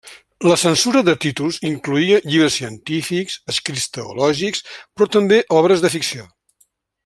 [0.51, 6.31] La censura de títols incloïa llibres científics, escrits teològics, però també obres de ficció.